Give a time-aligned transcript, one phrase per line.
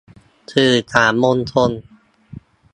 [0.51, 1.71] สื่อสารมวลชน